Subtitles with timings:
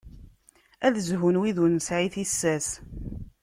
[0.85, 2.67] Ad zhun wid ur nesɛi tissas.